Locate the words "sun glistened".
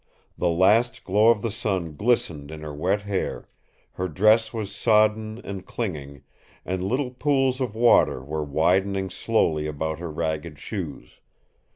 1.51-2.49